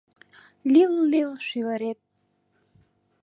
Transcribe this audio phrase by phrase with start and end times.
[0.73, 1.99] Лил-лил шӱвырет.